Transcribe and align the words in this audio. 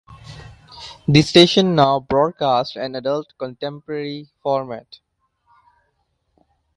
The 1.07 1.21
station 1.21 1.75
now 1.75 1.99
broadcasts 1.99 2.75
an 2.75 2.95
adult 2.95 3.37
contemporary 3.37 4.31
format. 4.41 4.97